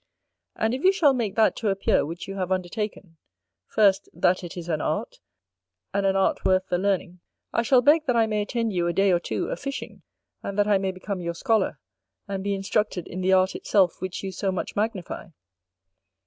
[0.55, 3.17] And if you shall make that to appear which you have undertaken,
[3.67, 5.19] first, that it is an art,
[5.93, 7.19] and an art worth the learning,
[7.53, 10.01] I shall beg that I may attend you a day or two a fishing,
[10.41, 11.77] and that I may become your scholar,
[12.27, 15.27] and be instructed in the art itself which you so much magnify.